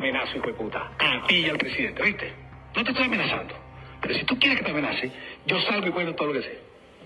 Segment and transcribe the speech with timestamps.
[0.00, 0.90] Amenazo, hijo de puta.
[0.98, 2.32] A ti y al presidente, ¿viste?
[2.74, 3.54] No te estoy amenazando.
[4.00, 5.10] Pero si tú quieres que te amenace,
[5.46, 6.58] yo salgo y cuento todo lo que sé.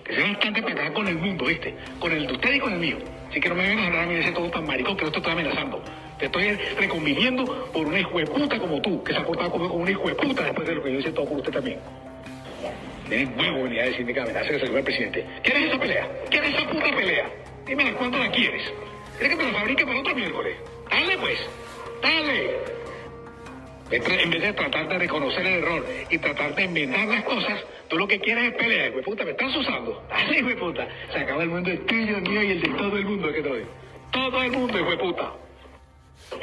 [0.05, 1.75] Que sea bastante para con el mundo, ¿viste?
[1.98, 2.98] Con el de usted y con el mío.
[3.30, 5.05] Así que no me vengas a hablar a mí de ese todo tan maricón que
[5.05, 5.83] no te estoy amenazando.
[6.19, 9.67] Te estoy reconviniendo por una hijo de puta como tú, que se ha portado como
[9.67, 11.81] un hijo de puta después de lo que yo hice todo por usted también.
[13.09, 15.27] Tienes huevo venir a decirme que amenaza que se el presidente.
[15.42, 16.09] ¿Quieres esa pelea?
[16.31, 17.31] ¿Quieres esa puta pelea?
[17.67, 18.62] Dime cuándo la quieres.
[19.19, 20.56] ¿Quieres que te la fabrique para otro miércoles?
[20.91, 21.39] Dale pues.
[22.03, 22.84] Dale.
[23.95, 27.97] En vez de tratar de reconocer el error y tratar de enmendar las cosas, tú
[27.97, 30.05] lo que quieres es pelear, güey puta, me estás usando.
[30.11, 30.89] Dale, güey puta.
[31.12, 33.42] Se acaba el mundo el tuyo, el mío y el de todo el mundo que
[33.42, 33.67] te
[34.11, 35.33] Todo el mundo, güey puta.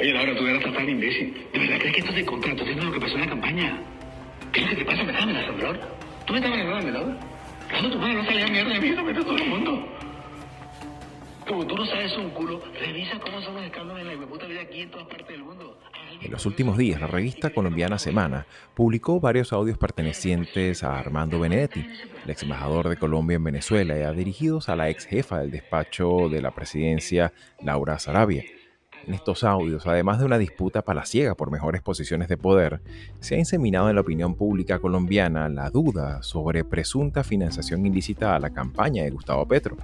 [0.00, 1.46] Oye, Laura, tú eras tan imbécil.
[1.52, 2.64] ¿De verdad crees que esto es de contrato?
[2.64, 3.82] ¿Tienes lo que pasó en la campaña?
[4.52, 5.02] ¿Qué es lo que te pasa?
[5.02, 5.88] ¿Me estás amenazando, Laura?
[6.26, 7.16] ¿Tú me estás amenazando, Laura?
[7.68, 9.88] Claro, tu madre no salía mierda de mí, no metes todo el mundo.
[11.46, 14.62] Como tú no sabes un culo, revisa cómo son los escándalos en la puta vida
[14.62, 15.76] aquí en todas partes del mundo.
[16.22, 21.84] En los últimos días, la revista colombiana Semana publicó varios audios pertenecientes a Armando Benedetti,
[22.24, 26.40] el ex embajador de Colombia en Venezuela, dirigidos a la ex jefa del despacho de
[26.40, 28.44] la presidencia, Laura Sarabia.
[29.06, 32.80] En estos audios, además de una disputa palaciega por mejores posiciones de poder,
[33.18, 38.38] se ha inseminado en la opinión pública colombiana la duda sobre presunta financiación ilícita a
[38.38, 39.76] la campaña de Gustavo Petro.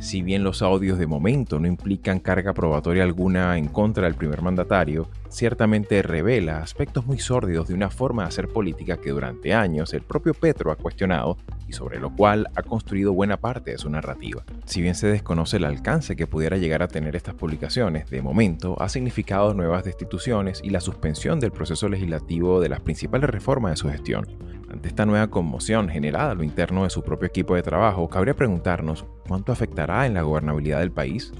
[0.00, 4.42] Si bien los audios de momento no implican carga probatoria alguna en contra del primer
[4.42, 9.94] mandatario, ciertamente revela aspectos muy sórdidos de una forma de hacer política que durante años
[9.94, 11.36] el propio Petro ha cuestionado
[11.68, 14.42] y sobre lo cual ha construido buena parte de su narrativa.
[14.64, 18.61] Si bien se desconoce el alcance que pudiera llegar a tener estas publicaciones, de momento
[18.78, 23.76] ha significado nuevas destituciones y la suspensión del proceso legislativo de las principales reformas de
[23.76, 24.26] su gestión.
[24.68, 28.34] Ante esta nueva conmoción generada a lo interno de su propio equipo de trabajo, cabría
[28.34, 31.32] preguntarnos cuánto afectará en la gobernabilidad del país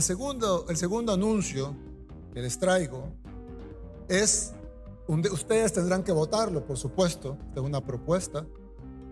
[0.00, 1.74] segundo, el segundo anuncio
[2.32, 3.12] que les traigo
[4.08, 4.52] es,
[5.08, 8.46] ustedes tendrán que votarlo, por supuesto, es una propuesta,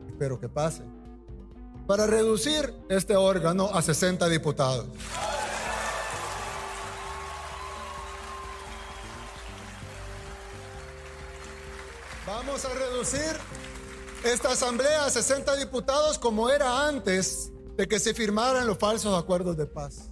[0.07, 0.85] espero que pase,
[1.87, 4.87] para reducir este órgano a 60 diputados.
[12.61, 13.37] Vamos a reducir
[14.25, 19.57] esta asamblea a 60 diputados como era antes de que se firmaran los falsos acuerdos
[19.57, 20.11] de paz.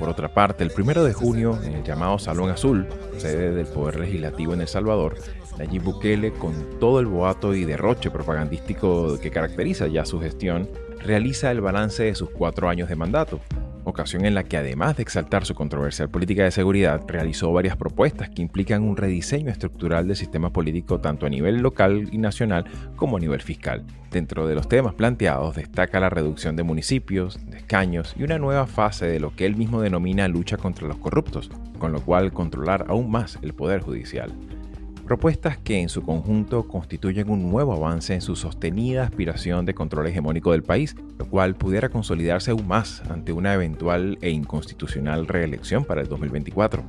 [0.00, 2.88] Por otra parte, el primero de junio, en el llamado Salón Azul,
[3.18, 5.16] sede del Poder Legislativo en El Salvador,
[5.58, 11.52] Nayib Bukele, con todo el boato y derroche propagandístico que caracteriza ya su gestión, realiza
[11.52, 13.38] el balance de sus cuatro años de mandato,
[13.84, 18.30] ocasión en la que además de exaltar su controversial política de seguridad, realizó varias propuestas
[18.30, 22.64] que implican un rediseño estructural del sistema político tanto a nivel local y nacional
[22.96, 23.84] como a nivel fiscal.
[24.10, 28.66] Dentro de los temas planteados destaca la reducción de municipios, de escaños y una nueva
[28.66, 32.84] fase de lo que él mismo denomina lucha contra los corruptos, con lo cual controlar
[32.88, 34.32] aún más el poder judicial
[35.12, 40.06] propuestas que en su conjunto constituyen un nuevo avance en su sostenida aspiración de control
[40.06, 45.84] hegemónico del país, lo cual pudiera consolidarse aún más ante una eventual e inconstitucional reelección
[45.84, 46.82] para el 2024.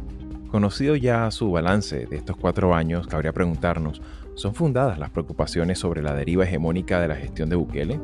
[0.50, 4.02] Conocido ya su balance de estos cuatro años, cabría preguntarnos,
[4.36, 8.00] ¿son fundadas las preocupaciones sobre la deriva hegemónica de la gestión de Bukele?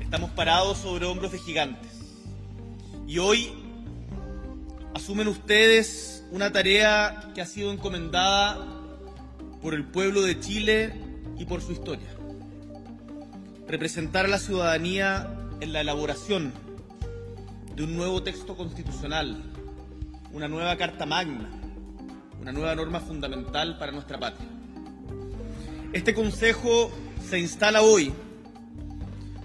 [0.00, 2.18] Estamos parados sobre hombros de gigantes.
[3.06, 3.52] Y hoy
[4.92, 8.58] asumen ustedes una tarea que ha sido encomendada
[9.60, 10.94] por el pueblo de Chile
[11.38, 12.08] y por su historia.
[13.66, 15.28] Representar a la ciudadanía
[15.60, 16.52] en la elaboración
[17.74, 19.42] de un nuevo texto constitucional,
[20.32, 21.48] una nueva Carta Magna,
[22.40, 24.48] una nueva norma fundamental para nuestra patria.
[25.92, 26.90] Este Consejo
[27.28, 28.12] se instala hoy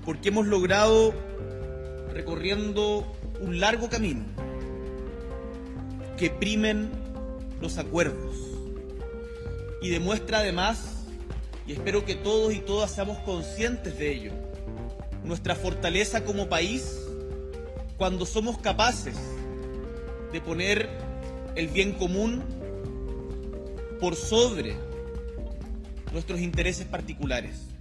[0.05, 1.13] porque hemos logrado,
[2.13, 3.11] recorriendo
[3.41, 4.23] un largo camino,
[6.17, 6.89] que primen
[7.61, 8.35] los acuerdos.
[9.81, 11.05] Y demuestra además,
[11.67, 14.31] y espero que todos y todas seamos conscientes de ello,
[15.23, 17.01] nuestra fortaleza como país
[17.97, 19.15] cuando somos capaces
[20.31, 20.89] de poner
[21.55, 22.43] el bien común
[23.99, 24.75] por sobre
[26.11, 27.74] nuestros intereses particulares.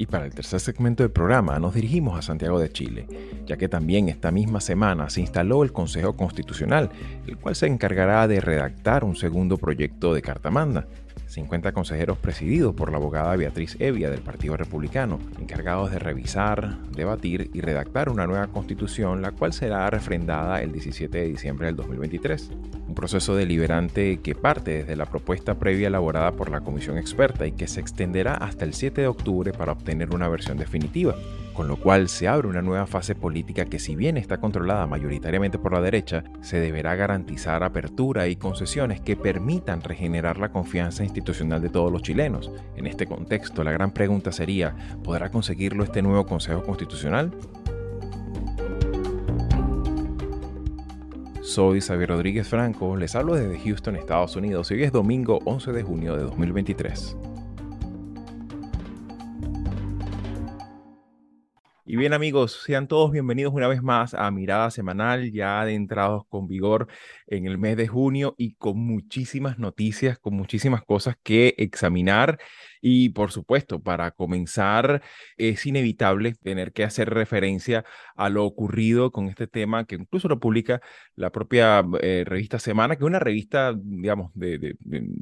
[0.00, 3.06] Y para el tercer segmento del programa nos dirigimos a Santiago de Chile,
[3.44, 6.88] ya que también esta misma semana se instaló el Consejo Constitucional,
[7.26, 10.86] el cual se encargará de redactar un segundo proyecto de Carta Magna.
[11.30, 17.50] 50 consejeros presididos por la abogada Beatriz Evia del Partido Republicano, encargados de revisar, debatir
[17.54, 22.50] y redactar una nueva constitución, la cual será refrendada el 17 de diciembre del 2023.
[22.88, 27.52] Un proceso deliberante que parte desde la propuesta previa elaborada por la comisión experta y
[27.52, 31.14] que se extenderá hasta el 7 de octubre para obtener una versión definitiva
[31.60, 35.58] con lo cual se abre una nueva fase política que si bien está controlada mayoritariamente
[35.58, 41.60] por la derecha, se deberá garantizar apertura y concesiones que permitan regenerar la confianza institucional
[41.60, 42.50] de todos los chilenos.
[42.76, 44.74] En este contexto, la gran pregunta sería,
[45.04, 47.30] ¿podrá conseguirlo este nuevo Consejo Constitucional?
[51.42, 55.72] Soy Xavier Rodríguez Franco, les hablo desde Houston, Estados Unidos, y hoy es domingo 11
[55.72, 57.18] de junio de 2023.
[61.92, 66.46] Y bien amigos, sean todos bienvenidos una vez más a Mirada Semanal, ya adentrados con
[66.46, 66.86] vigor
[67.26, 72.38] en el mes de junio y con muchísimas noticias, con muchísimas cosas que examinar.
[72.80, 75.02] Y por supuesto, para comenzar,
[75.36, 77.84] es inevitable tener que hacer referencia
[78.14, 80.80] a lo ocurrido con este tema que incluso lo publica
[81.16, 84.76] la propia eh, revista Semana, que es una revista, digamos, de,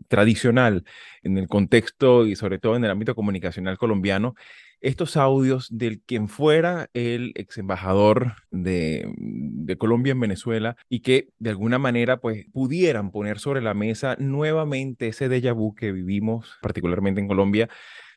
[0.09, 0.85] tradicional
[1.23, 4.35] en el contexto y sobre todo en el ámbito comunicacional colombiano
[4.81, 11.29] estos audios del quien fuera el ex embajador de, de, Colombia en Venezuela y que
[11.39, 16.59] de alguna manera pues pudieran poner sobre la mesa nuevamente ese déjà vu que vivimos
[16.63, 17.69] particularmente en Colombia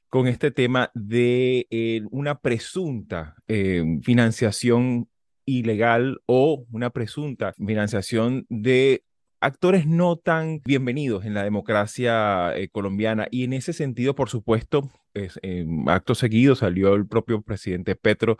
[0.10, 5.07] con este tema de eh, una presunta eh, financiación
[5.46, 9.04] ilegal o una presunta financiación de
[9.42, 13.28] actores no tan bienvenidos en la democracia eh, colombiana.
[13.32, 15.40] Y en ese sentido, por supuesto, es,
[15.88, 18.38] acto seguido salió el propio presidente Petro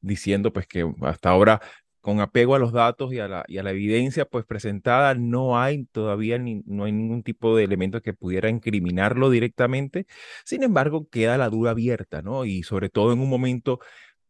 [0.00, 1.60] diciendo pues que hasta ahora
[2.00, 5.58] con apego a los datos y a la, y a la evidencia pues presentada, no
[5.60, 10.06] hay todavía ni, no hay ningún tipo de elemento que pudiera incriminarlo directamente.
[10.44, 12.44] Sin embargo, queda la duda abierta, ¿no?
[12.44, 13.78] Y sobre todo en un momento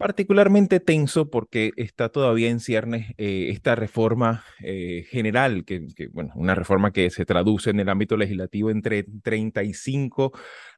[0.03, 6.57] particularmente tenso porque está todavía en ciernes eh, esta reforma eh, general, que, bueno, una
[6.57, 10.33] reforma que se traduce en el ámbito legislativo entre 35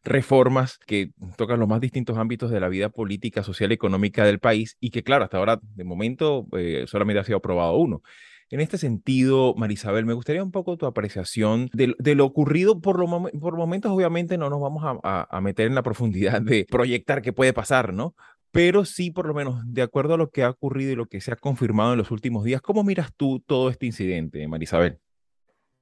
[0.05, 4.41] reformas que tocan los más distintos ámbitos de la vida política, social y económica del
[4.41, 8.03] país y que, claro, hasta ahora, de momento, eh, solamente ha sido aprobado uno.
[8.51, 12.81] En este sentido, Marisabel, me gustaría un poco tu apreciación de, lo ocurrido.
[12.81, 13.09] Por, lo,
[13.41, 17.33] por momentos, obviamente, no nos vamos a, a, meter en la profundidad de proyectar qué
[17.33, 18.15] puede pasar, ¿no?
[18.55, 21.21] Pero sí, por lo menos, de acuerdo a lo que ha ocurrido y lo que
[21.21, 25.01] se ha confirmado en los últimos días, ¿cómo miras tú todo este incidente, Marisabel?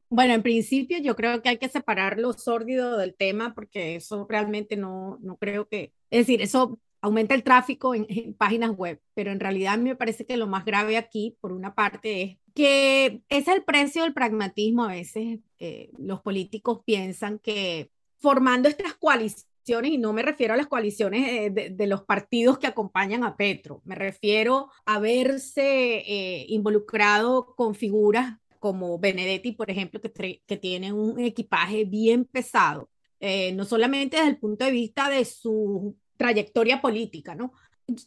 [0.09, 4.27] Bueno, en principio yo creo que hay que separar lo sórdido del tema porque eso
[4.27, 8.07] realmente no, no creo que, es decir, eso aumenta el tráfico en,
[8.39, 12.23] páginas web, pero en realidad me parece que lo más grave aquí, por una parte,
[12.23, 14.85] es que es el precio del pragmatismo.
[14.85, 20.57] A veces eh, los políticos piensan que formando estas coaliciones, y no me refiero a
[20.57, 26.47] las coaliciones eh, de, los partidos que acompañan a Petro, me refiero a verse eh,
[26.49, 33.53] involucrado con figuras como Benedetti, por ejemplo, que, que tiene un equipaje bien pesado, eh,
[33.53, 37.53] no solamente desde el punto de vista de su trayectoria política, ¿no?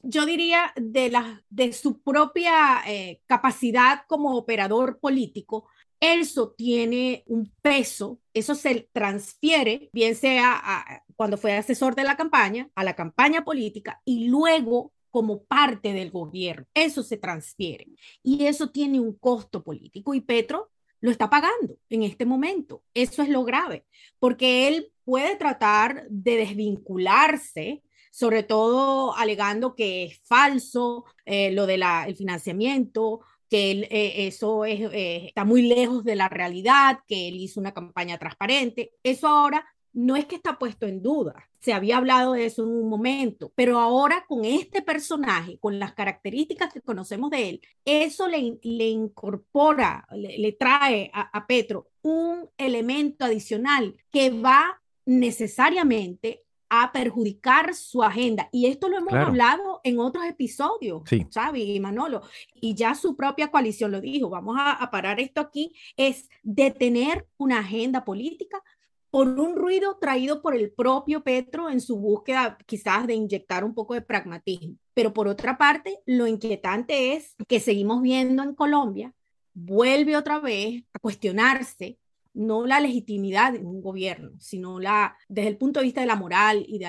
[0.02, 2.82] Yo diría de, la, de su propia
[3.28, 5.68] capacidad como operador político,
[6.14, 12.70] eso tiene un peso, eso se transfiere, bien sea cuando fue asesor de la campaña,
[12.76, 16.66] a la campaña política y luego como parte del gobierno.
[16.74, 17.88] Eso se transfiere
[18.22, 22.84] y eso tiene un costo político y Petro lo está pagando en este momento.
[22.94, 23.86] Eso es lo grave,
[24.20, 27.84] porque él puede tratar de desvincularse
[28.16, 35.28] sobre todo alegando que es falso eh, lo del el financiamiento, que eh, eso eh,
[35.28, 38.94] está muy lejos de la realidad, que él hizo una campaña transparente.
[39.04, 42.70] Eso ahora no es que está puesto en duda, se había hablado de eso en
[42.70, 48.28] un momento, pero ahora con este personaje, con las características que conocemos de él, eso
[48.28, 56.92] le, le incorpora, le, trae a, a Petro un elemento adicional que va necesariamente a
[56.92, 58.50] perjudicar su agenda.
[58.52, 61.26] Y esto lo hemos hablado en otros episodios, sí.
[61.32, 62.22] Xavi y Manolo,
[62.54, 67.60] y ya su propia coalición lo dijo, vamos a, parar esto aquí, es detener una
[67.60, 68.62] agenda política
[69.10, 73.74] por un ruido traído por el propio Petro en su búsqueda quizás de inyectar un
[73.74, 74.76] poco de pragmatismo.
[74.94, 79.14] Pero por otra parte, lo inquietante es que seguimos viendo en Colombia,
[79.54, 81.98] vuelve otra vez a cuestionarse
[82.36, 86.16] no la legitimidad de un gobierno, sino la, desde el punto de vista de la
[86.16, 86.80] moral y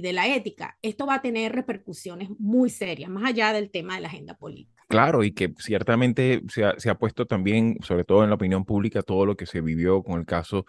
[0.00, 4.02] de la, ética, esto va a tener repercusiones muy serias, más allá del tema de
[4.02, 4.82] la agenda política.
[4.88, 9.26] Claro, y que ciertamente se ha puesto también, sobre todo en la opinión pública, todo
[9.26, 10.66] lo que se vivió con el caso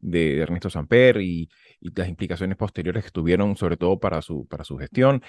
[0.00, 1.48] de Ernesto Samper y,
[1.80, 5.22] las implicaciones posteriores que tuvieron, sobre todo para su, para su gestión.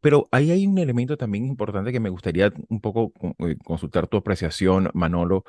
[0.00, 4.16] Pero ahí hay un elemento también importante que me gustaría un poco eh, consultar tu
[4.16, 5.44] apreciación, Manolo,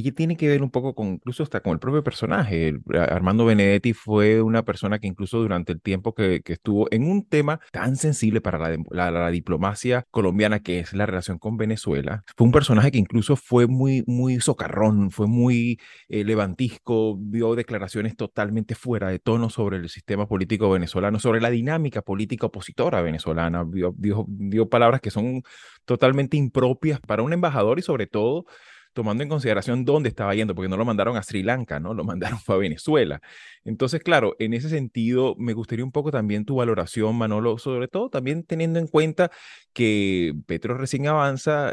[0.00, 2.74] que tiene que ver un poco con, incluso hasta con el propio personaje.
[2.94, 7.60] Armando Benedetti fue una persona que incluso durante el tiempo que, estuvo en un tema
[7.72, 12.52] tan sensible para la, la, diplomacia colombiana, que es la relación con Venezuela, fue un
[12.52, 19.08] personaje que incluso fue muy, muy socarrón, fue muy eh, levantisco, dio declaraciones totalmente fuera
[19.08, 24.24] de tono sobre el sistema político venezolano, sobre la dinámica política opositora venezolana, dio, dio,
[24.28, 25.42] dio palabras que son
[25.84, 28.44] totalmente impropias para un embajador y sobre todo
[28.92, 31.94] tomando en consideración dónde estaba yendo, porque no lo mandaron a Sri Lanka, ¿no?
[31.94, 33.20] Lo mandaron a Venezuela.
[33.64, 38.10] Entonces, claro, en ese sentido, me gustaría un poco también tu valoración, Manolo, sobre todo
[38.10, 39.30] también teniendo en cuenta
[39.72, 41.72] que Petro recién avanza,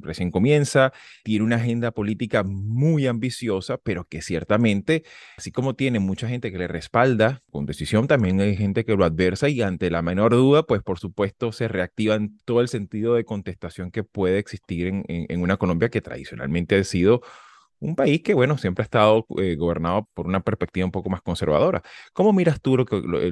[0.00, 5.04] recién comienza, tiene una agenda política muy ambiciosa, pero que ciertamente,
[5.36, 9.04] así como tiene mucha gente que le respalda con decisión, también hay gente que lo
[9.04, 13.14] adversa y ante la menor duda, pues por supuesto se reactiva en todo el sentido
[13.14, 17.20] de contestación que puede existir en, en una Colombia que tradicionalmente ha sido
[17.80, 21.22] un país que, bueno, siempre ha estado eh, gobernado por una perspectiva un poco más
[21.22, 21.82] conservadora.
[22.12, 22.76] ¿Cómo miras tú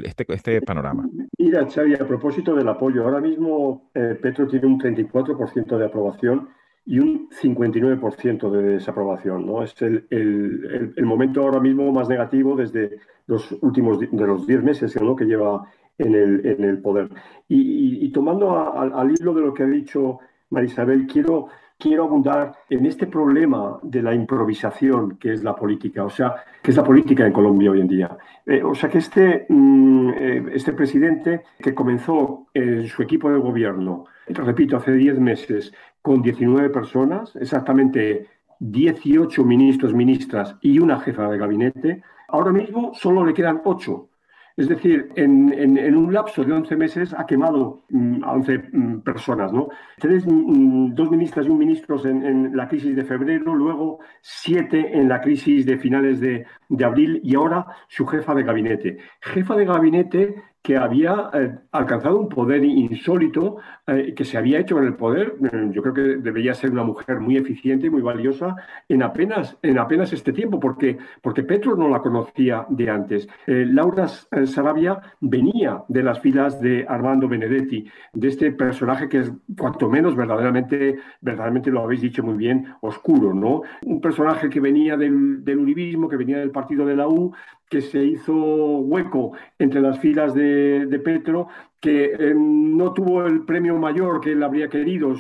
[0.05, 1.09] este, este panorama?
[1.39, 6.49] Mira, Xavi, a propósito del apoyo, ahora mismo eh, Petro tiene un 34% de aprobación
[6.85, 9.47] y un 59% de desaprobación.
[9.47, 9.65] ¿no?
[9.65, 14.63] Es el, el, el, momento ahora mismo más negativo desde los últimos de los 10
[14.63, 15.69] meses que lleva
[15.99, 17.11] en el, en poder.
[17.49, 23.07] Y, tomando al hilo de lo que ha dicho Marisabel, quiero quiero abundar en este
[23.07, 27.33] problema de la improvisación que es la política, o sea, que es la política en
[27.33, 28.17] Colombia hoy en día.
[28.45, 33.39] Eh, o sea, que este, mm, eh, este presidente que comenzó en su equipo de
[33.39, 38.27] gobierno, repito, hace 10 meses, con 19 personas, exactamente
[38.61, 44.09] 18 ministros, ministras y una jefa de gabinete, ahora mismo solo le quedan 8
[44.57, 49.01] es decir, en, en, un lapso de 11 meses ha quemado mm, a 11 mm,
[49.01, 49.53] personas.
[49.53, 49.69] ¿no?
[49.99, 54.99] Tres, mm, dos ministras y un ministro en, en, la crisis de febrero, luego siete
[54.99, 58.99] en la crisis de finales de, de abril y ahora su jefa de gabinete.
[59.21, 64.77] Jefa de gabinete que había eh, alcanzado un poder insólito, eh, que se había hecho
[64.79, 65.37] en el poder.
[65.41, 68.57] Eh, yo creo que debería ser una mujer muy eficiente y muy valiosa
[68.89, 73.29] en apenas, en apenas este tiempo, porque, porque Petro no la conocía de antes.
[73.47, 79.33] Eh, Laura Sarabia venía de las filas de Armando Benedetti, de este personaje que es
[79.57, 83.63] cuanto menos verdaderamente, verdaderamente lo habéis dicho muy bien, oscuro, ¿no?
[83.85, 85.65] Un personaje que venía del, del
[86.11, 87.33] que venía del partido de la U,
[87.69, 91.49] que se hizo hueco entre las filas de, Petro,
[91.81, 95.15] que eh, no tuvo el premio mayor que él habría querido,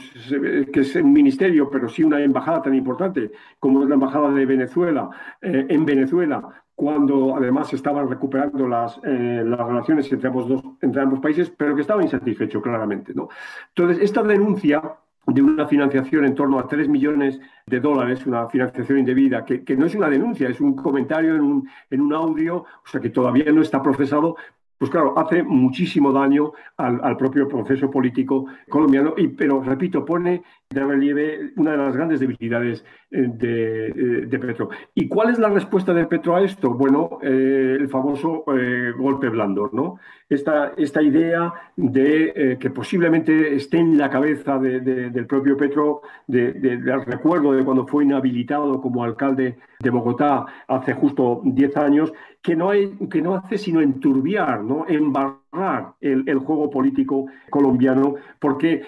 [0.73, 4.47] que es un ministerio, pero sí una embajada tan importante como es la embajada de
[4.47, 5.11] Venezuela,
[5.43, 11.03] eh, en Venezuela, cuando además estaban recuperando las, eh, las relaciones entre ambos, dos, entre
[11.03, 13.15] ambos países, pero que estaba insatisfecho claramente.
[13.15, 13.29] ¿no?
[13.69, 14.83] Entonces, esta denuncia
[15.27, 19.77] de una financiación en torno a 3 millones de dólares, una financiación indebida, que, que,
[19.77, 23.11] no es una denuncia, es un comentario en un, en un audio, o sea que
[23.11, 24.37] todavía no está procesado,
[24.79, 30.45] pues claro, hace muchísimo daño al, al, propio proceso político colombiano, y, pero repito, pone
[30.71, 34.69] de relieve una de las grandes debilidades eh, de, eh, de, Petro.
[34.95, 36.71] ¿Y cuál es la respuesta de Petro a esto?
[36.71, 38.45] Bueno, eh, el famoso
[38.99, 39.99] golpe blando, ¿no?
[40.29, 47.05] Esta, esta idea de que posiblemente esté en la cabeza de, del propio Petro, del
[47.05, 52.71] recuerdo de cuando fue inhabilitado como alcalde de Bogotá hace justo 10 años, que no,
[52.71, 54.85] hay, que no hace sino enturbiar, ¿no?
[56.01, 58.83] El, el, juego político colombiano, porque,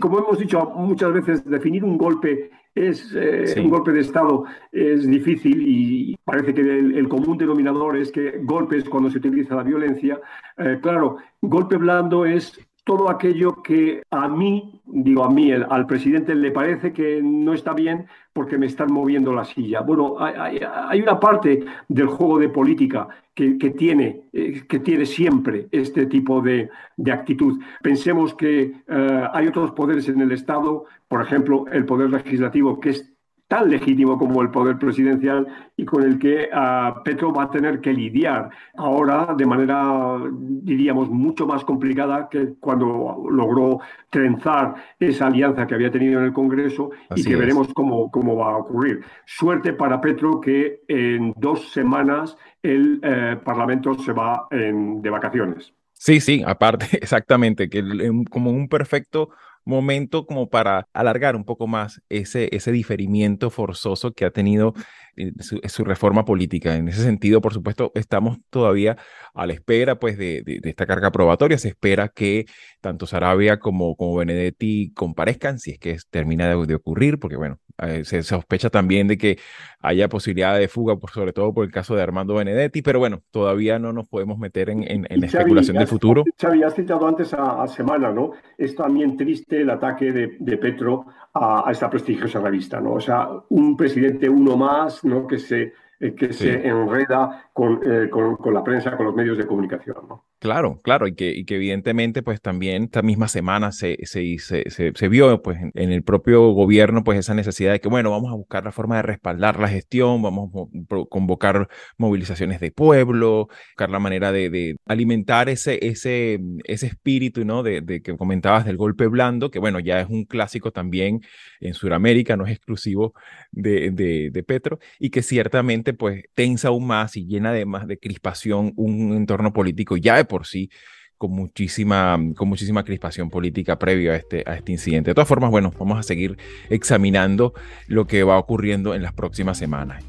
[0.00, 3.60] como hemos dicho muchas veces, definir un golpe es eh, sí.
[3.60, 8.38] un golpe de Estado es difícil y parece que el, el, común denominador es que
[8.42, 10.18] golpes cuando se utiliza la violencia.
[10.56, 15.86] Eh, claro, golpe blando es todo aquello que a mí, digo a mí, el, al
[15.86, 19.82] presidente le parece que no está bien porque me están moviendo la silla.
[19.82, 25.68] Bueno, hay, una parte del juego de política que, que tiene, eh, que tiene siempre
[25.70, 27.60] este tipo de, de actitud.
[27.82, 32.90] Pensemos que eh, hay otros poderes en el Estado, por ejemplo, el poder legislativo, que
[32.90, 33.12] es
[33.52, 37.82] tan legítimo como el poder presidencial y con el que uh, Petro va a tener
[37.82, 45.66] que lidiar ahora de manera, diríamos, mucho más complicada que cuando logró trenzar esa alianza
[45.66, 47.38] que había tenido en el Congreso Así y que es.
[47.38, 49.04] veremos cómo, cómo va a ocurrir.
[49.26, 55.74] Suerte para Petro que en dos semanas el eh, Parlamento se va en, de vacaciones.
[55.92, 57.84] Sí, sí, aparte, exactamente, que
[58.30, 59.28] como un perfecto
[59.64, 64.74] momento como para alargar un poco más ese, ese diferimiento forzoso que ha tenido
[65.16, 66.74] eh, su, reforma política.
[66.76, 68.96] En ese sentido, por supuesto, estamos todavía
[69.34, 71.58] a la espera pues, de, de, esta carga probatoria.
[71.58, 72.46] Se espera que
[72.80, 77.58] tanto Sarabia como, como Benedetti comparezcan, si es que termina de, de ocurrir, porque bueno,
[77.82, 79.38] eh, se sospecha también de que
[79.80, 83.22] haya posibilidad de fuga, por, sobre todo por el caso de Armando Benedetti, pero bueno,
[83.30, 86.24] todavía no nos podemos meter en, en, en la especulación del futuro.
[86.40, 88.32] Xavi, has citado antes a, a, Semana, ¿no?
[88.56, 92.94] Es también triste el ataque de, de Petro a, a, esta prestigiosa revista, ¿no?
[92.94, 95.26] O sea, un presidente uno más, ¿no?
[95.26, 96.44] Que se, eh, que sí.
[96.44, 100.24] se enreda con, eh, con, con, la prensa, con los medios de comunicación, ¿no?
[100.42, 104.64] Claro, claro, y que, y que evidentemente pues también esta misma semana se, se, se,
[104.92, 108.32] se, vio pues en, en, el propio gobierno pues esa necesidad de que bueno, vamos
[108.32, 113.90] a buscar la forma de respaldar la gestión, vamos a convocar movilizaciones de pueblo, buscar
[113.90, 117.62] la manera de, de alimentar ese, ese, ese espíritu, ¿no?
[117.62, 121.20] De, de, que comentabas del golpe blando, que bueno, ya es un clásico también
[121.60, 123.14] en Sudamérica, no es exclusivo
[123.52, 127.86] de, de, de Petro, y que ciertamente pues tensa aún más y llena de más
[127.86, 130.70] de crispación un entorno político ya por sí
[131.18, 135.10] con muchísima, con muchísima crispación política previo a este, a este incidente.
[135.10, 136.38] De todas formas, bueno, vamos a seguir
[136.70, 137.52] examinando
[137.86, 140.02] lo que va ocurriendo en las próximas semanas.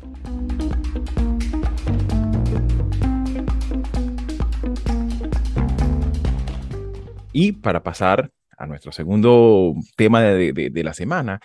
[7.33, 11.41] Y para pasar a nuestro segundo tema de, de, de la semana,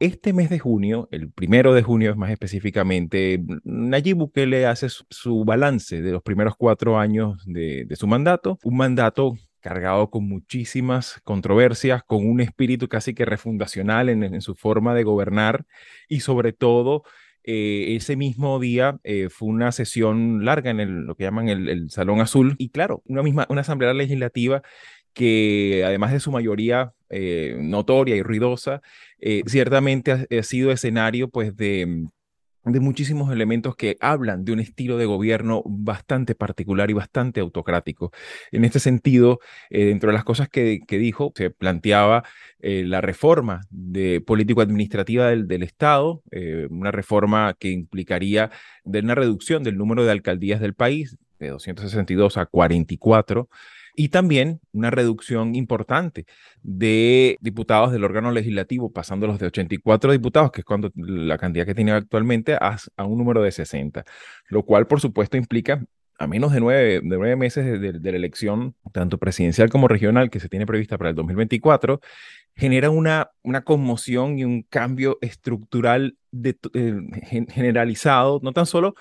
[0.00, 6.00] este mes de junio, el primero de junio más específicamente, Nayib Bukele hace su, balance
[6.02, 12.28] de los primeros cuatro años de, su mandato, un mandato cargado con muchísimas controversias, con
[12.28, 15.66] un espíritu casi que refundacional en, en su forma de gobernar
[16.08, 17.02] y sobre todo
[17.50, 21.70] eh, ese mismo día eh, fue una sesión larga en el, lo que llaman el,
[21.70, 24.62] el, Salón Azul y claro, una misma una asamblea legislativa
[25.18, 28.82] que además de su mayoría eh, notoria y ruidosa,
[29.18, 32.06] eh, ciertamente ha, sido escenario pues de,
[32.62, 38.12] de muchísimos elementos que hablan de un estilo de gobierno bastante particular y bastante autocrático.
[38.52, 39.40] En este sentido,
[39.70, 42.22] eh, dentro de las cosas que, que dijo, se planteaba
[42.60, 46.22] la reforma de político-administrativa del, del, Estado,
[46.70, 48.50] una reforma que implicaría
[48.84, 53.48] una reducción del número de alcaldías del país de 262 a 44
[53.98, 56.24] y también una reducción importante
[56.62, 61.74] de diputados del órgano legislativo, pasándolos de 84 diputados, que es cuando la cantidad que
[61.74, 64.04] tiene actualmente, a, un número de 60,
[64.50, 65.84] lo cual por supuesto implica
[66.16, 70.38] a menos de nueve, de nueve meses de, la elección, tanto presidencial como regional, que
[70.38, 72.00] se tiene prevista para el 2024,
[72.54, 76.54] genera una, una conmoción y un cambio estructural eh,
[77.48, 78.94] generalizado, no tan solo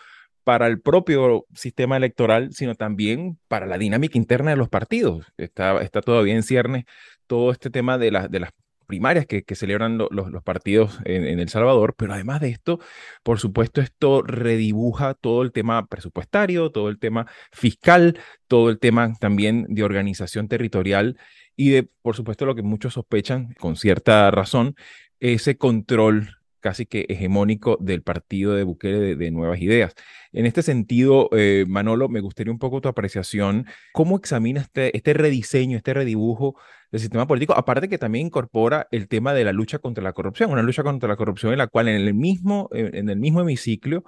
[0.47, 5.25] para el propio sistema electoral, sino también para la dinámica interna de los partidos.
[5.35, 6.85] Está, todavía en ciernes
[7.27, 8.51] todo este tema de, la, de las
[8.85, 12.79] primarias que, celebran lo, los, los, partidos en, en, El Salvador, pero además de esto,
[13.23, 19.15] por supuesto, esto redibuja todo el tema presupuestario, todo el tema fiscal, todo el tema
[19.19, 21.17] también de organización territorial
[21.57, 24.75] y de, por supuesto, lo que muchos sospechan con cierta razón,
[25.19, 29.93] ese control casi que hegemónico del partido de Bukele de, de Nuevas Ideas.
[30.31, 33.65] En este sentido, eh, Manolo, me gustaría un poco tu apreciación.
[33.93, 36.55] ¿Cómo examinas este, este rediseño, este redibujo
[36.91, 37.57] del sistema político?
[37.57, 41.09] Aparte que también incorpora el tema de la lucha contra la corrupción, una lucha contra
[41.09, 44.03] la corrupción en la cual en el mismo, en el mismo hemiciclo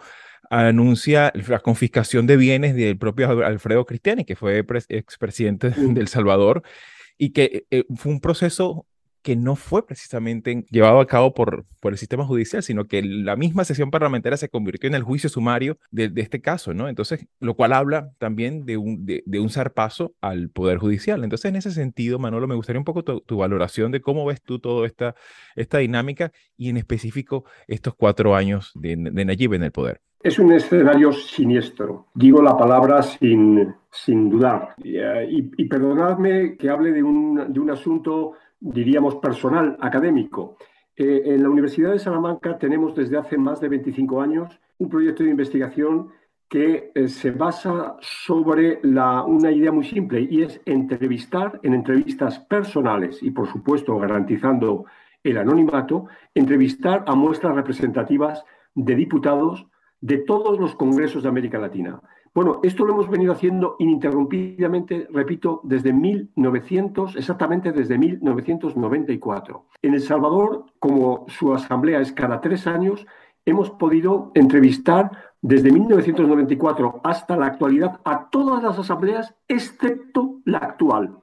[0.49, 6.63] anuncia la confiscación de bienes del propio Alfredo Cristiani, que fue expresidente de El Salvador,
[7.17, 8.87] y que eh, fue un proceso
[9.21, 13.35] que no fue precisamente llevado a cabo por, por el sistema judicial, sino que la
[13.35, 16.87] misma sesión parlamentaria se convirtió en el juicio sumario de, este caso, ¿no?
[16.87, 21.23] Entonces, lo cual habla también de un, de, un zarpazo al Poder Judicial.
[21.23, 24.59] Entonces, en ese sentido, Manolo, me gustaría un poco tu, valoración de cómo ves tú
[24.59, 25.15] toda esta,
[25.55, 30.01] esta dinámica y en específico estos cuatro años de, de Nayib en el poder.
[30.21, 32.07] Es un escenario siniestro.
[32.13, 34.73] Digo la palabra sin, sin dudar.
[34.83, 40.57] Y, y, y perdonadme que hable de un, de un asunto diríamos, personal, académico.
[40.95, 45.23] Eh, en la Universidad de Salamanca tenemos desde hace más de 25 años un proyecto
[45.23, 46.09] de investigación
[46.49, 53.21] que eh, se basa sobre una idea muy simple y es entrevistar en entrevistas personales
[53.21, 54.85] y, por supuesto, garantizando
[55.23, 58.43] el anonimato, entrevistar a muestras representativas
[58.73, 59.67] de diputados
[60.01, 62.01] de todos los congresos de América Latina.
[62.33, 69.65] Bueno, esto lo hemos venido haciendo ininterrumpidamente, repito, desde 1900, exactamente desde 1994.
[69.81, 73.05] En El Salvador, como su asamblea es cada tres años,
[73.45, 81.17] hemos podido entrevistar desde 1994 hasta la actualidad a todas las asambleas, excepto la actual,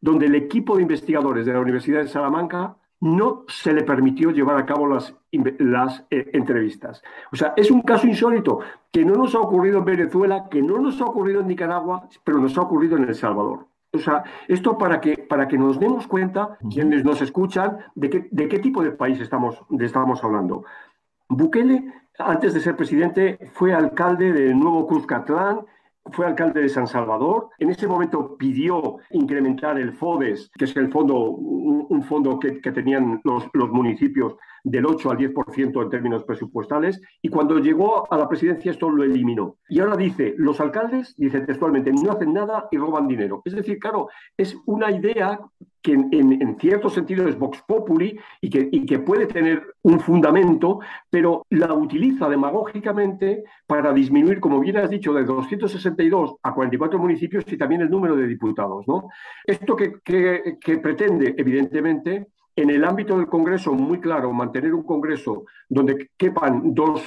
[0.00, 4.58] donde el equipo de investigadores de la Universidad de Salamanca no se le permitió llevar
[4.58, 7.02] a cabo las, las eh, entrevistas.
[7.32, 10.78] O sea, es un caso insólito que no nos ha ocurrido en Venezuela, que no
[10.78, 13.66] nos ha ocurrido en Nicaragua, pero nos ha ocurrido en El Salvador.
[13.92, 18.28] O sea, esto para que, para que nos demos cuenta, quienes nos escuchan, de qué,
[18.30, 20.64] de qué tipo de país estamos, de estamos hablando.
[21.28, 25.60] Bukele, antes de ser presidente, fue alcalde del nuevo Cuzcatlán
[26.12, 27.50] fue alcalde de San Salvador.
[27.58, 33.20] En ese momento pidió incrementar el FODES, que es el fondo, un, fondo que, tenían
[33.24, 37.00] los, los, municipios del 8 al 10% en términos presupuestales.
[37.22, 39.56] Y cuando llegó a la presidencia esto lo eliminó.
[39.68, 43.42] Y ahora dice, los alcaldes, dice textualmente, no hacen nada y roban dinero.
[43.44, 45.40] Es decir, claro, es una idea
[45.82, 50.80] que en, cierto sentido es Vox Populi y que, y que puede tener un fundamento,
[51.08, 57.44] pero la utiliza demagógicamente para disminuir, como bien has dicho, de 262 a 44 municipios
[57.50, 58.86] y también el número de diputados.
[58.86, 59.08] ¿no?
[59.44, 65.44] Esto que, que pretende, evidentemente, en el ámbito del Congreso, muy claro, mantener un Congreso
[65.68, 67.02] donde quepan dos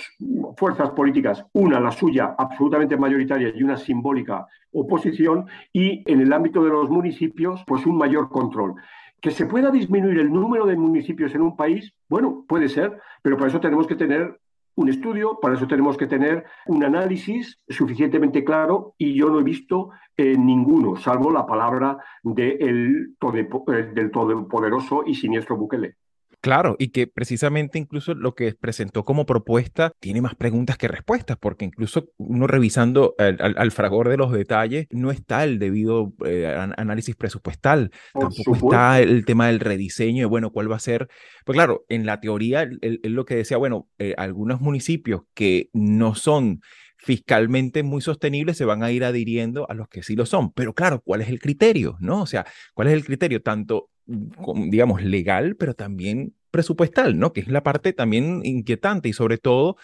[0.58, 6.64] fuerzas políticas, una la suya absolutamente mayoritaria y una simbólica oposición, y en el ámbito
[6.64, 8.76] de los municipios, pues un mayor control.
[9.22, 13.38] Que se pueda disminuir el número de municipios en un país, bueno, puede ser, pero
[13.38, 14.40] para eso tenemos que tener
[14.76, 19.44] un estudio, para eso tenemos que tener un análisis suficientemente claro y yo no he
[19.44, 21.98] visto eh, ninguno, salvo la palabra
[22.38, 25.96] eh, del todopoderoso y siniestro Bukele.
[26.44, 31.38] Claro, y que precisamente incluso lo que presentó como propuesta tiene más preguntas que respuestas,
[31.40, 37.16] porque incluso uno revisando al, fragor de los detalles, no está el debido eh, análisis
[37.16, 41.08] presupuestal, tampoco está el tema del rediseño de, bueno, cuál va a ser.
[41.46, 46.14] Pues claro, en la teoría, él, lo que decía, bueno, eh, algunos municipios que no
[46.14, 46.60] son
[46.98, 50.52] fiscalmente muy sostenibles se van a ir adhiriendo a los que sí lo son.
[50.52, 51.96] Pero claro, ¿cuál es el criterio?
[52.02, 52.22] ¿No?
[52.22, 53.42] O sea, ¿cuál es el criterio?
[53.42, 57.34] Tanto digamos, legal, pero también presupuestal, ¿no?
[57.34, 59.78] Que es la parte también inquietante y sobre todo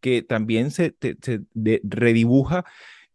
[0.00, 1.40] que también se, se
[1.82, 2.64] redibuja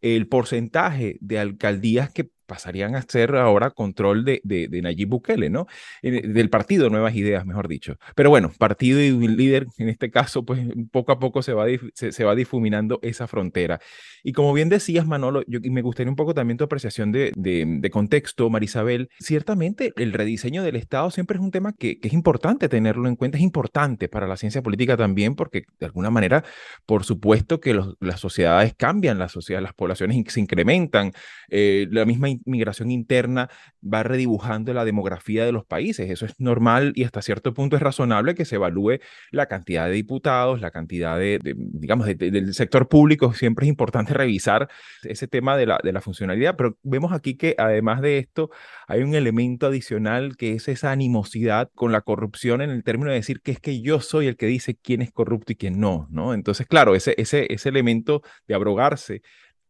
[0.02, 5.68] el porcentaje de alcaldías que pasarían a ser ahora control de, de, Nayib Bukele, ¿no?
[6.02, 7.96] Del partido Nuevas Ideas, mejor dicho.
[8.14, 10.60] Pero bueno, partido y líder, en este caso, pues
[10.92, 13.80] poco a poco se va, se, va difuminando esa frontera.
[14.22, 17.32] Y como bien decías, Manolo, yo, y me gustaría un poco también tu apreciación de,
[17.38, 22.14] de, contexto, Marisabel, ciertamente el rediseño del Estado siempre es un tema que, que, es
[22.14, 26.44] importante tenerlo en cuenta, es importante para la ciencia política también, porque de alguna manera,
[26.86, 31.14] por supuesto que las sociedades cambian, las sociedades, las poblaciones se incrementan,
[31.50, 33.50] eh, la misma migración interna
[33.82, 36.10] va redibujando la demografía de los países.
[36.10, 39.00] Eso es normal y hasta cierto punto es razonable que se evalúe
[39.32, 43.34] la cantidad de diputados, la cantidad de, digamos, del sector público.
[43.34, 44.70] Siempre es importante revisar
[45.04, 48.50] ese tema de la, de la funcionalidad, pero vemos aquí que además de esto
[48.88, 53.18] hay un elemento adicional que es esa animosidad con la corrupción en el término de
[53.18, 56.08] decir que es que yo soy el que dice quién es corrupto y quién no,
[56.10, 56.34] ¿no?
[56.34, 59.22] Entonces, claro, ese, ese, ese elemento de abrogarse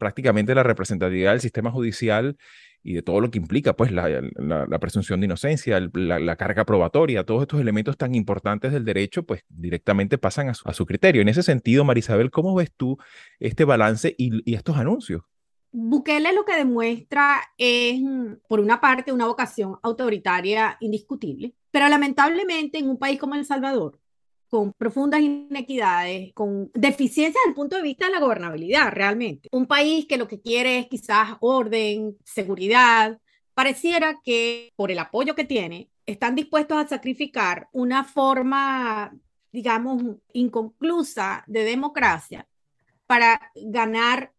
[0.01, 2.35] prácticamente la representatividad del sistema judicial
[2.81, 7.43] y de todo lo que implica, pues, la, presunción de inocencia, la, carga probatoria, todos
[7.43, 11.21] estos elementos tan importantes del derecho, pues, directamente pasan a su, criterio.
[11.21, 12.97] En ese sentido, Marisabel, ¿cómo ves tú
[13.39, 15.21] este balance y, y estos anuncios?
[15.71, 18.01] Bukele lo que demuestra es,
[18.47, 24.00] por una parte, una vocación autoritaria indiscutible, pero lamentablemente en un país como El Salvador,
[24.51, 29.47] con profundas inequidades, con deficiencias desde el punto de vista de la gobernabilidad realmente.
[29.53, 33.17] Un país que lo que quiere es quizás orden, seguridad.
[33.53, 39.15] Pareciera que por el apoyo que tiene, están dispuestos a sacrificar una forma,
[39.53, 42.45] digamos, inconclusa de democracia
[43.07, 44.33] para ganar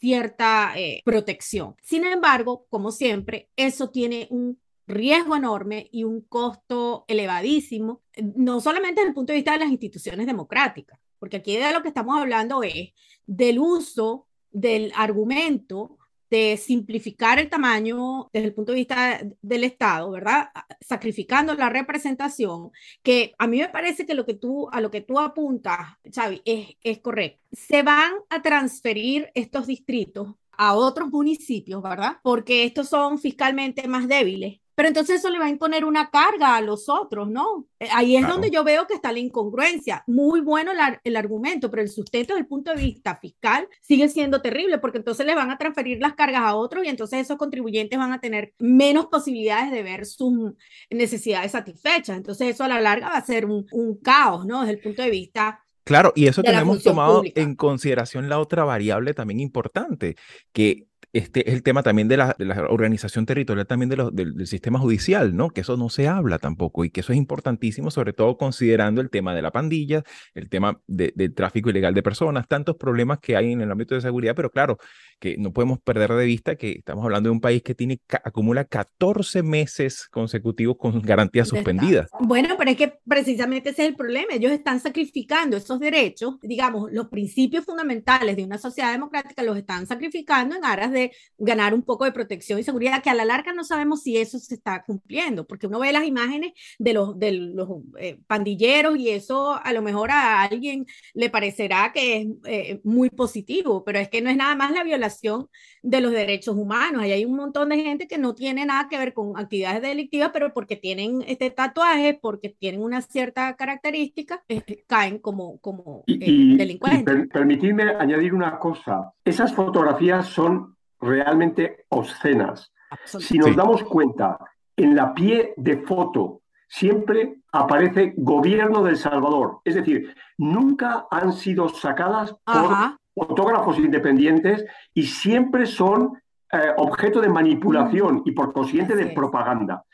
[0.00, 1.76] cierta eh, protección.
[1.82, 8.02] Sin embargo, como siempre, eso tiene un riesgo enorme y un costo elevadísimo,
[8.36, 11.82] no solamente desde el punto de vista de las instituciones democráticas, porque aquí de lo
[11.82, 12.90] que estamos hablando es
[13.26, 15.98] del uso del argumento
[16.32, 20.48] de simplificar el tamaño desde el punto de vista del Estado, ¿verdad?
[20.80, 22.70] Sacrificando la representación,
[23.02, 25.78] que a mí me parece que lo que tú, a lo que tú apuntas,
[26.10, 27.44] Xavi, es, es correcto.
[27.52, 32.16] Se van a transferir estos distritos a otros municipios, ¿verdad?
[32.22, 36.56] Porque estos son fiscalmente más débiles pero entonces eso le va a imponer una carga
[36.56, 37.66] a los otros, ¿no?
[37.78, 40.04] Eh, ahí es donde yo veo que está la incongruencia.
[40.06, 40.72] Muy bueno
[41.04, 44.98] el argumento, pero el sustento desde el punto de vista fiscal sigue siendo terrible porque
[44.98, 48.20] entonces le van a transferir las cargas a otros y entonces esos contribuyentes van a
[48.20, 50.54] tener menos posibilidades de ver sus
[50.90, 52.16] necesidades satisfechas.
[52.16, 54.60] Entonces eso a la larga va a ser un, un caos, ¿no?
[54.60, 59.14] Desde el punto de vista Claro, y eso tenemos tomado en consideración la otra variable
[59.14, 60.16] también importante,
[60.52, 62.34] que este es el tema también de la,
[62.70, 65.50] organización territorial también de del, sistema judicial, ¿no?
[65.50, 69.10] Que eso no se habla tampoco y que eso es importantísimo, sobre todo considerando el
[69.10, 70.02] tema de la pandilla,
[70.34, 74.00] el tema del tráfico ilegal de personas, tantos problemas que hay en el ámbito de
[74.00, 74.78] seguridad, pero claro,
[75.20, 78.64] que no podemos perder de vista que estamos hablando de un país que tiene acumula
[78.64, 82.08] 14 meses consecutivos con garantías suspendidas.
[82.20, 84.34] Bueno, pero es que precisamente ese es el problema.
[84.34, 89.86] Ellos están sacrificando esos derechos, digamos, los principios fundamentales de una sociedad democrática los están
[89.86, 91.01] sacrificando en aras de
[91.38, 94.38] ganar un poco de protección y seguridad, que a la larga no sabemos si eso
[94.38, 99.10] se está cumpliendo, porque uno ve las imágenes de los, de los eh, pandilleros y
[99.10, 104.08] eso a lo mejor a alguien le parecerá que es eh, muy positivo, pero es
[104.08, 105.48] que no es nada más la violación
[105.82, 107.02] de los derechos humanos.
[107.02, 110.30] Ahí hay un montón de gente que no tiene nada que ver con actividades delictivas,
[110.32, 117.28] pero porque tienen este tatuaje, porque tienen una cierta característica, eh, caen como, como delincuentes.
[117.32, 119.12] permitidme añadir una cosa.
[119.24, 122.72] Esas fotografías son realmente obscenas.
[123.04, 124.38] Si nos damos cuenta,
[124.76, 129.60] en la pie de foto siempre aparece gobierno del Salvador.
[129.64, 136.21] Es decir, nunca han sido sacadas por fotógrafos independientes y siempre son
[136.54, 139.84] eh, objeto de manipulación y por consiguiente de propaganda.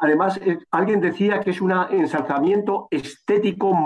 [0.00, 3.76] además, eh, alguien decía que es un ensalzamiento estético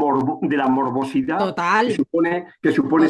[0.41, 1.89] de la morbosidad Total.
[1.89, 3.09] que supone, que supone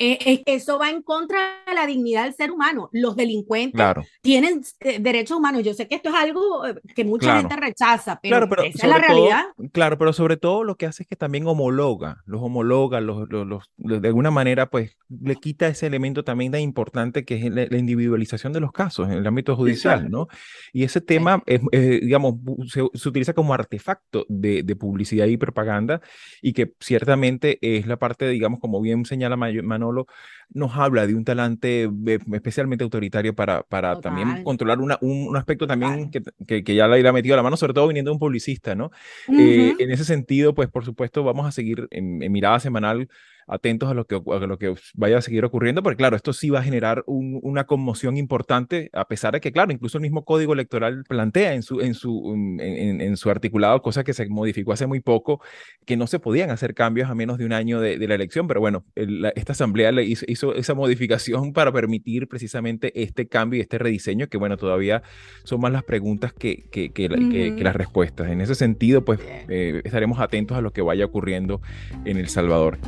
[0.00, 2.90] eh, eso va en contra de la dignidad del ser humano.
[2.90, 3.80] Los delincuentes
[4.20, 4.62] tienen
[4.98, 5.62] derechos humanos.
[5.62, 6.64] Yo sé que esto es algo
[6.96, 9.44] que mucha gente rechaza, pero, esa es la realidad.
[9.70, 13.70] Claro, pero sobre todo lo que hace es que también homologa, los homologa, los, los,
[13.76, 17.78] de alguna manera, pues le quita ese elemento también tan importante que es la, la
[17.78, 20.28] individualidad individualización de los casos en el ámbito judicial, ¿no?
[20.72, 22.34] Y ese tema, es, digamos,
[22.68, 26.00] se, utiliza como artefacto de, publicidad y propaganda
[26.40, 30.06] y que ciertamente es la parte, digamos, como bien señala Manolo,
[30.50, 31.90] nos habla de un talante
[32.32, 36.22] especialmente autoritario para, para también controlar una, un, aspecto también que,
[36.62, 38.90] que, ya le ha metido a la mano, sobre todo viniendo de un publicista, ¿no?
[39.36, 43.08] Eh, en ese sentido, pues por supuesto vamos a seguir en, en mirada semanal
[43.48, 46.50] atentos a lo que, a lo que vaya a seguir ocurriendo, porque claro, esto sí
[46.50, 50.52] va a generar una conmoción importante, a pesar de que, claro, incluso el mismo código
[50.52, 54.86] electoral plantea en su, en su, um, en, su articulado, cosa que se modificó hace
[54.86, 55.40] muy poco,
[55.86, 58.60] que no se podían hacer cambios a menos de un año de, la elección, pero
[58.60, 64.28] bueno, esta asamblea le hizo, esa modificación para permitir precisamente este cambio y este rediseño,
[64.28, 65.02] que bueno, todavía
[65.44, 68.28] son más las preguntas que, que, que, las respuestas.
[68.28, 71.60] En ese sentido, pues eh, estaremos atentos a lo que vaya ocurriendo
[72.04, 72.78] en El Salvador.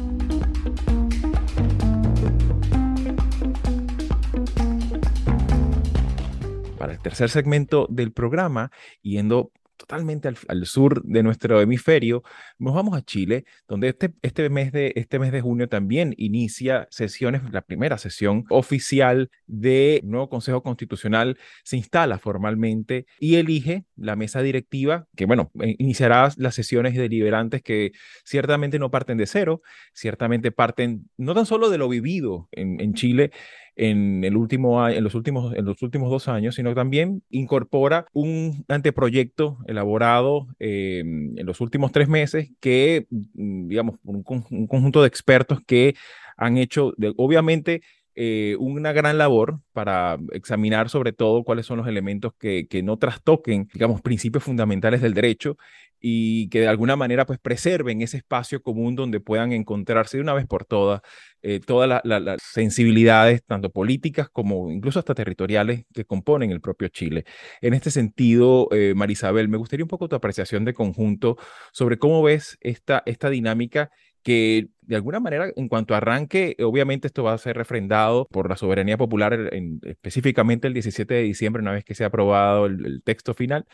[6.90, 12.24] Para el tercer segmento del programa, yendo totalmente al, sur de nuestro hemisferio,
[12.58, 16.88] nos vamos a Chile, donde este, este, mes de, este mes de junio también inicia
[16.90, 24.16] sesiones, la primera sesión oficial del nuevo Consejo Constitucional se instala formalmente y elige la
[24.16, 27.92] mesa directiva, que bueno, eh, iniciará las sesiones deliberantes que
[28.24, 29.62] ciertamente no parten de cero,
[29.94, 33.30] ciertamente parten no tan solo de lo vivido en, en Chile,
[33.76, 38.64] en, el último, en, los últimos, en los últimos dos años, sino también incorpora un
[38.68, 45.08] anteproyecto elaborado eh, en los últimos tres meses que, mm, digamos, un, un conjunto de
[45.08, 45.94] expertos que
[46.36, 47.82] han hecho, obviamente,
[48.14, 52.98] eh, una gran labor para examinar sobre todo cuáles son los elementos que, que, no
[52.98, 55.56] trastoquen, digamos, principios fundamentales del derecho
[56.00, 60.32] y que de alguna manera pues preserven ese espacio común donde puedan encontrarse de una
[60.32, 61.02] vez por todas
[61.42, 67.24] eh, todas las sensibilidades, tanto políticas como incluso hasta territoriales, que componen el propio Chile.
[67.62, 71.38] En este sentido, eh, Marisabel, me gustaría un poco tu apreciación de conjunto
[71.72, 73.90] sobre cómo ves esta, esta dinámica
[74.22, 78.56] que de alguna manera, en cuanto arranque, obviamente esto va a ser refrendado por la
[78.56, 83.34] soberanía popular en, específicamente el 17 de diciembre, una vez que sea aprobado el, texto
[83.34, 83.66] final,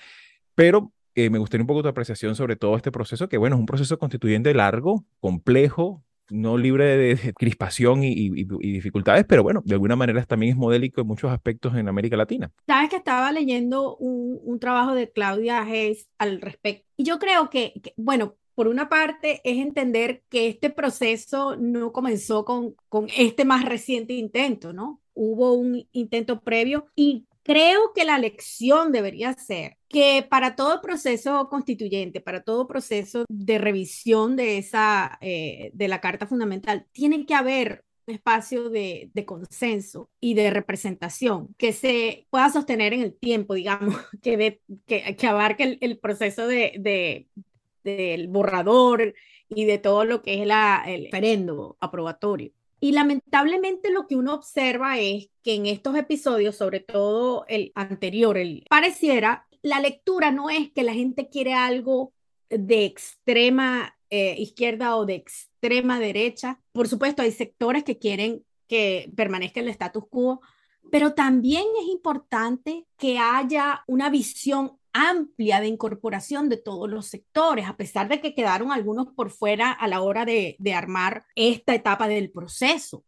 [0.55, 3.61] pero eh, me gustaría un poco tu apreciación sobre todo este proceso, que bueno, es
[3.61, 9.97] un proceso constituyente largo, complejo, no libre de, crispación y, dificultades, pero bueno, de alguna
[9.97, 12.51] manera también es modélico en muchos aspectos en América Latina.
[12.67, 16.87] Sabes que estaba leyendo un, trabajo de Claudia Hayes al respecto.
[16.97, 22.45] Y yo creo que, bueno, por una parte es entender que este proceso no comenzó
[22.45, 25.01] con, con este más reciente intento, ¿no?
[25.15, 31.49] Hubo un intento previo y Creo que la lección debería ser que para todo proceso
[31.49, 37.35] constituyente, para todo proceso de revisión de esa eh, de la Carta Fundamental, tiene que
[37.37, 43.55] haber un espacio de, consenso y de representación que se pueda sostener en el tiempo,
[43.55, 47.29] digamos, que, que, abarque el, proceso de,
[47.95, 49.15] del borrador
[49.49, 52.53] y de todo lo que es la, el referendo aprobatorio.
[52.81, 58.37] Y lamentablemente lo que uno observa es que en estos episodios, sobre todo el anterior,
[58.37, 62.13] el, pareciera la lectura no es que la gente quiere algo
[62.49, 66.61] de extrema eh, izquierda o de extrema derecha.
[66.71, 70.41] Por supuesto, hay sectores que quieren que permanezca el status quo,
[70.93, 77.67] pero también es importante que haya una visión amplia de incorporación de todos los sectores,
[77.67, 82.09] a pesar de que quedaron algunos por fuera a la hora de, armar esta etapa
[82.09, 83.05] del proceso.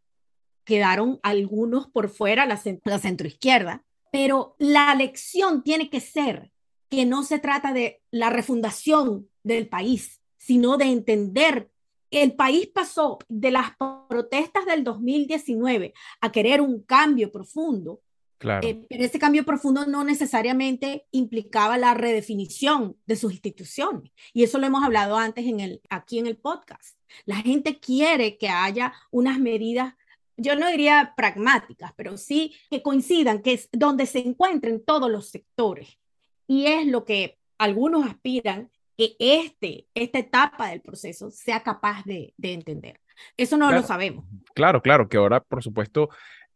[0.65, 6.51] Quedaron algunos por fuera, la, la centroizquierda, pero la lección tiene que ser
[6.91, 11.71] que no se trata de la refundación del país, sino de entender
[12.11, 13.73] que el país pasó de las
[14.09, 18.01] protestas del 2019 a querer un cambio profundo
[18.39, 18.67] Claro.
[18.67, 24.13] Eh, pero ese cambio profundo no necesariamente implicaba la redefinición de sus instituciones.
[24.33, 26.97] Y eso lo hemos hablado antes en el, aquí en el podcast.
[27.25, 29.95] La gente quiere que haya unas medidas,
[30.37, 35.29] yo no diría pragmáticas, pero sí que coincidan, que es donde se encuentren todos los
[35.29, 35.99] sectores.
[36.47, 42.35] Y es lo que algunos aspiran que este, esta etapa del proceso sea capaz de,
[42.43, 43.01] entender.
[43.37, 44.25] Eso no lo sabemos.
[44.55, 46.09] Claro, claro, que ahora, por supuesto,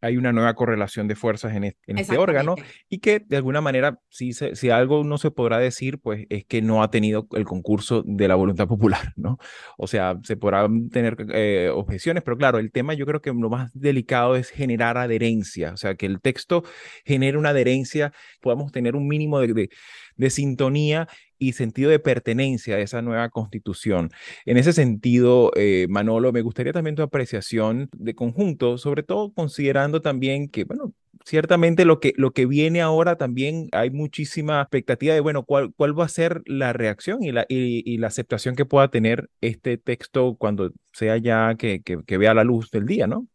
[0.03, 2.55] hay una nueva correlación de fuerzas en, este, órgano
[2.89, 6.61] y que de alguna manera, si, si algo no se podrá decir, pues es que
[6.61, 9.37] no ha tenido el concurso de la voluntad popular, ¿no?
[9.77, 13.49] O sea, se podrán tener eh, objeciones, pero claro, el tema yo creo que lo
[13.49, 16.63] más delicado es generar adherencia, o sea, que el texto
[17.05, 18.11] genere una adherencia,
[18.41, 19.69] podamos tener un mínimo de, de
[20.29, 24.11] sintonía y sentido de pertenencia a esa nueva constitución.
[24.45, 30.01] En ese sentido, eh, Manolo, me gustaría también tu apreciación de conjunto, sobre todo considerando
[30.01, 30.93] también que, bueno,
[31.25, 35.97] ciertamente lo que, lo que viene ahora también hay muchísima expectativa de, bueno, cuál, cuál
[35.97, 40.35] va a ser la reacción y la, y, la aceptación que pueda tener este texto
[40.35, 43.27] cuando sea ya que, que, vea la luz del día, ¿no?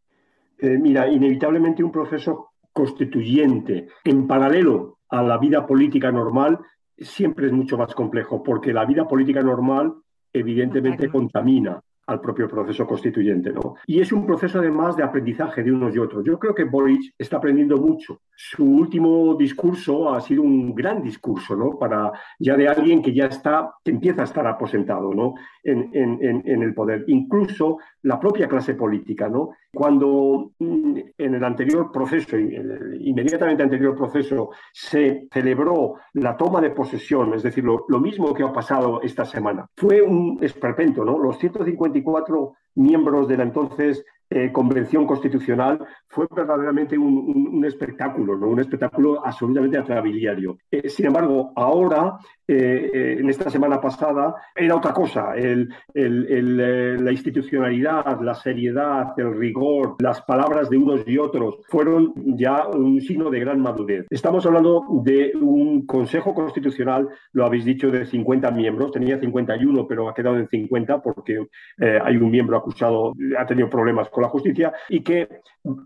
[0.61, 6.59] Eh, mira, inevitablemente un proceso constituyente en paralelo a la vida política normal
[6.97, 9.95] siempre es mucho más complejo, porque la vida política normal
[10.33, 13.53] evidentemente contamina al propio proceso constituyente.
[13.53, 13.77] ¿no?
[13.87, 16.25] Y es un proceso además de aprendizaje de unos y otros.
[16.25, 18.23] Yo creo que Boric está aprendiendo mucho.
[18.35, 21.79] Su último discurso ha sido un gran discurso, ¿no?
[21.79, 25.35] Para ya de alguien que ya está, que empieza a estar aposentado, ¿no?
[25.71, 27.05] En, el poder.
[27.09, 29.51] Incluso la propia clase política, ¿no?
[29.73, 37.35] Cuando mm, en el anterior proceso, inmediatamente anterior proceso, se celebró la toma de posesión,
[37.35, 41.19] es decir, lo, lo mismo que ha pasado esta semana, fue un esperpento, ¿no?
[41.19, 48.49] Los 154 miembros de la entonces eh, convención constitucional fue verdaderamente un, espectáculo, ¿no?
[48.49, 50.59] un espectáculo absolutamente atrabiliario.
[50.71, 55.35] Eh, sin embargo, ahora, eh, en esta semana pasada, era otra cosa.
[55.35, 62.67] El, la institucionalidad, la seriedad, el rigor, las palabras de unos y otros fueron ya
[62.67, 64.07] un signo de gran madurez.
[64.11, 70.09] Estamos hablando de un Consejo Constitucional, lo habéis dicho, de 50 miembros, tenía 51, pero
[70.09, 71.47] ha quedado en 50 porque
[71.79, 75.29] hay un miembro acusado, ha tenido problemas la justicia y que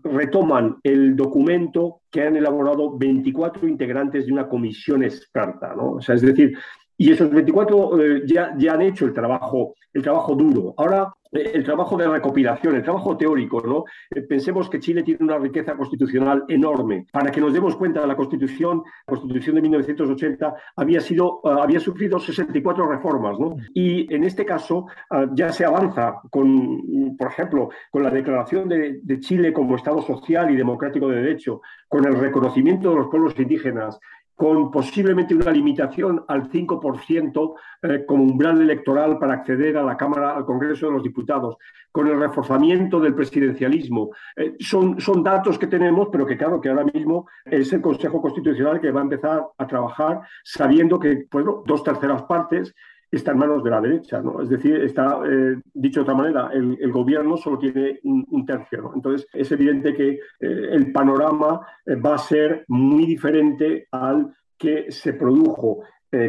[0.03, 5.93] retoman el documento que han elaborado 24 integrantes de una comisión experta, ¿no?
[5.93, 6.57] O sea, es decir,
[6.97, 10.73] y esos 24 eh, ya, ya han hecho el trabajo, el trabajo duro.
[10.77, 13.85] Ahora el trabajo de recopilación, el trabajo teórico, ¿no?
[14.11, 17.07] Eh, pensemos que Chile tiene una riqueza constitucional enorme.
[17.11, 21.79] Para que nos demos cuenta, la Constitución, la Constitución de 1980 había sido, eh, había
[21.79, 23.55] sufrido 64 reformas, ¿no?
[23.73, 28.99] Y en este caso eh, ya se avanza con, por ejemplo, con la declaración de,
[29.01, 33.37] de Chile como Estado social y democrático de derecho, con el reconocimiento de los pueblos
[33.39, 33.99] indígenas,
[34.35, 40.35] con posiblemente una limitación al 5% eh, como umbral electoral para acceder a la Cámara,
[40.35, 41.57] al Congreso de los Diputados,
[41.91, 44.11] con el reforzamiento del presidencialismo.
[44.35, 48.21] Eh, son, son datos que tenemos, pero que claro, que ahora mismo es el Consejo
[48.21, 52.73] Constitucional que va a empezar a trabajar sabiendo que, bueno, dos terceras partes
[53.15, 54.41] está en manos de la derecha, ¿no?
[54.41, 58.91] Es decir, está, eh, dicho de otra manera, el, gobierno solo tiene un, tercio.
[58.95, 64.91] Entonces, es evidente que eh, el panorama eh, va a ser muy diferente al que
[64.91, 65.81] se produjo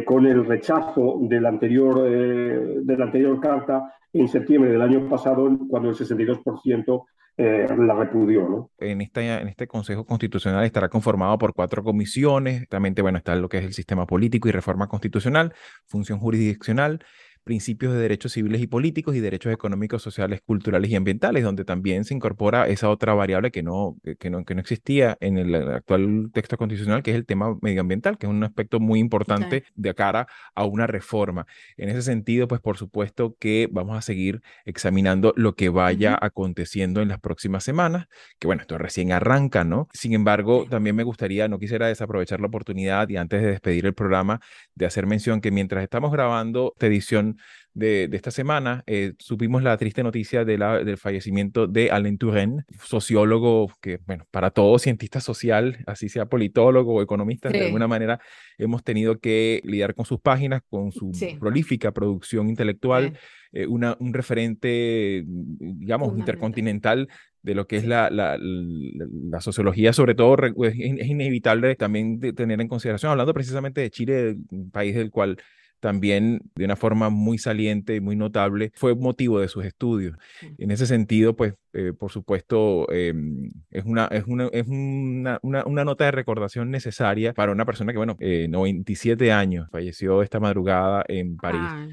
[0.03, 5.89] con el rechazo del anterior, de la anterior carta en septiembre del año pasado, cuando
[5.89, 7.05] el 62%
[7.37, 8.47] eh, la repudió.
[8.47, 8.71] ¿no?
[8.77, 12.67] En, esta, en este Consejo Constitucional estará conformado por cuatro comisiones.
[12.69, 15.53] También, bueno, está lo que es el sistema político y reforma constitucional,
[15.85, 17.03] función jurisdiccional,
[17.45, 22.03] principios de derechos civiles y políticos y derechos económicos, sociales, culturales y ambientales, donde también
[22.03, 26.31] se incorpora esa otra variable que no, que no, que no existía en el actual
[26.33, 30.27] texto constitucional, que es el tema medioambiental, que es un aspecto muy importante de cara
[30.55, 31.45] a una reforma.
[31.77, 37.01] En ese sentido, pues por supuesto que vamos a seguir examinando lo que vaya aconteciendo
[37.01, 38.07] en las próximas semanas,
[38.39, 39.87] que bueno, esto recién arranca, ¿no?
[39.93, 43.93] Sin embargo, también me gustaría, no quisiera desaprovechar la oportunidad y antes de despedir el
[43.93, 44.41] programa,
[44.73, 47.34] de hacer mención que mientras estamos grabando esta edición
[47.75, 52.63] de, esta semana, eh, supimos la triste noticia de la, del fallecimiento de Alain Touraine,
[52.81, 58.19] sociólogo que, bueno, para todo cientista social, así sea politólogo o economista, de alguna manera
[58.57, 63.19] hemos tenido que lidiar con sus páginas, con su prolífica producción intelectual,
[63.51, 67.09] eh, una, un referente, digamos, intercontinental
[67.41, 72.67] de lo que es la, la, la, sociología, sobre todo es, inevitable también tener en
[72.69, 75.37] consideración, hablando precisamente de Chile, un país del cual
[75.79, 80.17] también de una forma muy saliente y muy notable, fue motivo de sus estudios.
[80.57, 85.83] En ese sentido, pues, eh, por supuesto, em, es, una, es, una, es una, una,
[85.83, 91.03] nota de recordación necesaria para una persona que, bueno, eh, 97 años, falleció esta madrugada
[91.07, 91.61] en París.
[91.63, 91.87] Ah.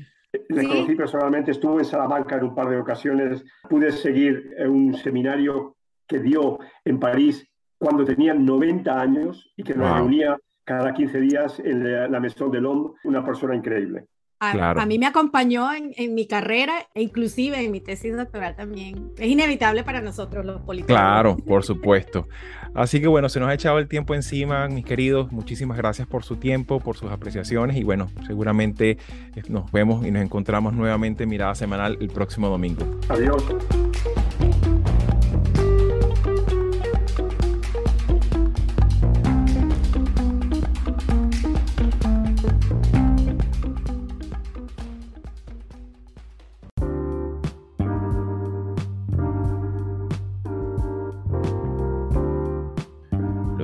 [0.49, 5.77] Le conocí personalmente, estuvo en Salamanca en un par de ocasiones, pude seguir un seminario
[6.07, 7.47] que dio en París
[7.79, 12.61] cuando tenía 90 años y que nos reunía cada 15 días en la, Maison de
[12.61, 14.07] l'Homme, una persona increíble.
[14.45, 19.13] A, mí me acompañó en, en, mi carrera e inclusive en mi tesis doctoral también.
[19.17, 20.97] Es inevitable para nosotros los políticos.
[20.97, 22.27] Claro, por supuesto.
[22.75, 25.31] Así que bueno, se nos ha echado el tiempo encima, mis queridos.
[25.31, 28.99] Muchísimas gracias por su tiempo, por sus apreciaciones y bueno, seguramente
[29.37, 32.85] eh, nos vemos y nos encontramos nuevamente en Mirada Semanal el próximo domingo.
[33.11, 33.45] Adiós.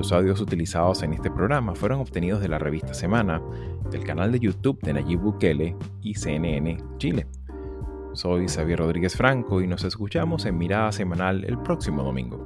[0.09, 3.39] Los audios utilizados en este programa fueron obtenidos de la revista Semana,
[3.91, 7.27] del canal de YouTube de Nayib Bukele y CNN Chile.
[8.13, 12.43] Soy Xavier Rodríguez Franco y nos escuchamos en Mirada Semanal el próximo domingo.